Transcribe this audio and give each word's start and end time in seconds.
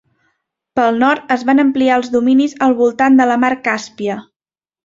Pel 0.79 0.97
nord, 1.03 1.27
es 1.35 1.43
van 1.51 1.63
ampliar 1.65 1.99
els 2.01 2.11
dominis 2.15 2.57
al 2.69 2.75
voltant 2.83 3.21
de 3.23 3.31
la 3.33 3.39
mar 3.45 3.55
Càspia. 3.69 4.21